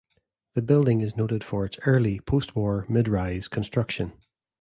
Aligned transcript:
The 0.55 0.63
building 0.63 1.01
is 1.01 1.15
noted 1.15 1.43
for 1.43 1.63
its 1.63 1.77
early 1.85 2.19
post-war 2.21 2.87
mid-rise 2.89 3.47
construction. 3.47 4.13